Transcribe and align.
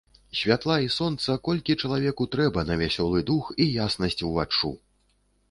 Святла 0.37 0.77
і 0.85 0.87
сонца, 0.95 1.35
колькі 1.47 1.75
чалавеку 1.81 2.23
трэба 2.37 2.65
на 2.71 2.79
вясёлы 2.83 3.23
дух 3.29 3.53
і 3.63 3.69
яснасць 3.87 4.21
уваччу. 4.31 4.75